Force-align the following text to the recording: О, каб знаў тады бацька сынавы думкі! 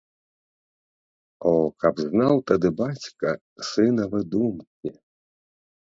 О, 1.49 1.51
каб 1.83 1.95
знаў 2.07 2.35
тады 2.53 2.69
бацька 2.81 3.27
сынавы 3.71 4.19
думкі! 4.33 4.89